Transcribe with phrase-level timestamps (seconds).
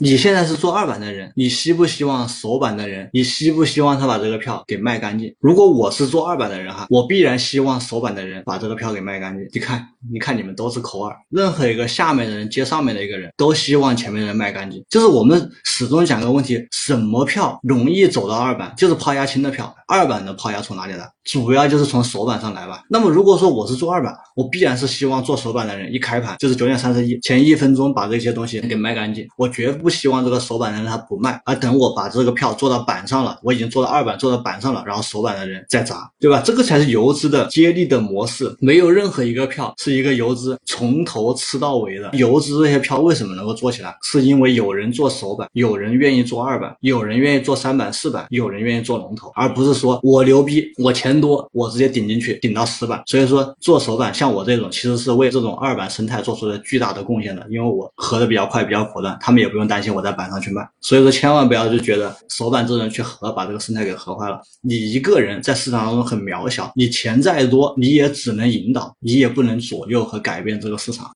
[0.00, 5.34] 你现在是做二板的人，你希不希望首板的人，你希不希望他把这个票给卖干净？
[5.40, 9.44] 如果我是做二板的人哈，我必然希望首板的人把这个票给卖干净。
[9.52, 14.84] 你看，你看你们都是口耳，任何一个下面的人接上面的一个人都希望前面人卖干净。
[14.88, 18.72] 就是我们始终讲个问题：什么票容易走到二板？
[18.76, 19.74] 就是抛压轻的票。
[19.88, 21.10] 二板的抛压从哪里来？
[21.24, 22.82] 主要就是从首板上来吧。
[22.90, 29.26] 那么如果说我是做二板，我必然是希望做首板的人一开盘就是九点三十一前一分钟把这些东西给卖干净。
[29.38, 36.42] 我绝不希望这个首板的人他不卖，而等我把这个票做到板上了，我已经做到二板做到板上了，然后首板的人再砸，对吧？
[36.44, 38.54] 这个才是游资的接力的模式。
[38.60, 42.10] 没有任何一个票是一个游资从头吃到尾的。
[42.12, 43.96] 游资这些票为什么能够做起来？
[44.02, 53.02] 是因为有人做首板，有人愿意做二板，有人愿意做三板四板，有人愿意做龙头，而不是说我牛逼，我钱多，我直接顶进去顶到十板。
[53.06, 60.68] 所以说做首板像我这种，其实是为这种二板生态做出了巨大的贡献的，因为我合的比较快，比较果断，他们也不用担心我在板上去卖。
[60.80, 64.40] 所以说千万不要就觉得首板这人去合，把这个生态给合坏了。
[64.62, 71.06] 你一个人在市场当中很渺小，你钱再多，你也只能引导，你也不能左右和改变这个市场。